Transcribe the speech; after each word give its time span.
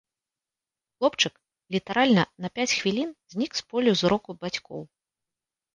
Хлопчык 0.95 1.33
літаральна 1.77 2.23
на 2.47 2.53
пяць 2.57 2.69
хвілін 2.79 3.09
знік 3.35 3.51
з 3.61 3.67
поля 3.71 3.91
зроку 4.05 4.31
бацькоў. 4.45 4.81